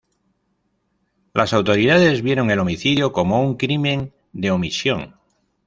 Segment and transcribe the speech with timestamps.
[1.31, 5.13] Las autoridades vieron el homicidio como un crimen de omisión.